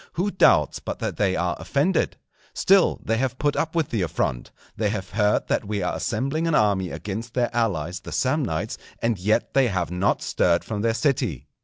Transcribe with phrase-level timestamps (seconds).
[0.13, 2.17] Who doubts but that they are offended?
[2.55, 4.49] Still they have put up with the affront.
[4.75, 9.19] They have heard that we are assembling an army against their allies the Samnites; and
[9.19, 11.45] yet they have not stirred from their city.